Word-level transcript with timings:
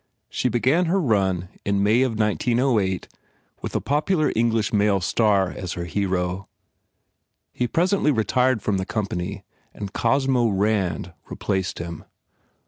She 0.31 0.49
began 0.49 0.85
her 0.85 0.99
run 0.99 1.49
in 1.63 1.83
May 1.83 2.01
of 2.01 2.17
1908 2.17 3.07
with 3.61 3.75
a 3.75 3.79
popular 3.81 4.33
English 4.35 4.73
male 4.73 4.99
star 4.99 5.51
as 5.51 5.73
her 5.73 5.85
hero. 5.85 6.47
He 7.53 7.67
presently 7.67 8.09
re 8.09 8.23
tired 8.25 8.63
from 8.63 8.77
the 8.77 8.85
company 8.87 9.43
and 9.75 9.93
Cosmo 9.93 10.47
Rand 10.47 11.13
replaced 11.29 11.77
him. 11.77 12.05